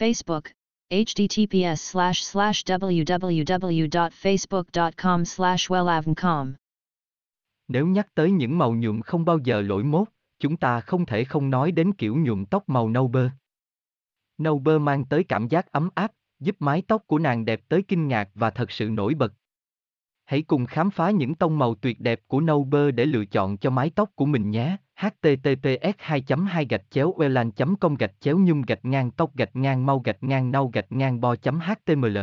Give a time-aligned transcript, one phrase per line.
[0.00, 0.42] Facebook,
[0.90, 6.52] https slash slash www.facebook.com slash wellavncom.
[7.68, 10.08] Nếu nhắc tới những màu nhuộm không bao giờ lỗi mốt,
[10.38, 13.30] chúng ta không thể không nói đến kiểu nhuộm tóc màu nâu bơ.
[14.38, 17.82] Nâu bơ mang tới cảm giác ấm áp, giúp mái tóc của nàng đẹp tới
[17.88, 19.32] kinh ngạc và thật sự nổi bật.
[20.30, 23.56] Hãy cùng khám phá những tông màu tuyệt đẹp của nâu bơ để lựa chọn
[23.56, 24.76] cho mái tóc của mình nhé.
[24.96, 29.86] Https 2 2 gạch chéo welan com gạch chéo nhung gạch ngang tóc gạch ngang
[29.86, 32.18] mau gạch ngang nau gạch ngang bo html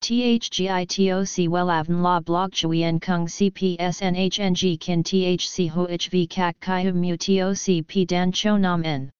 [0.00, 7.84] THGITOC Wellavn La Blog Chuyen Kung CPS NHNG Kin THC HOHV Kak Kai Mu TOC
[7.88, 9.10] P Dan Cho Nam N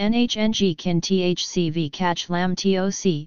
[0.00, 3.26] NHNG Kin THC V Catch Lam TOC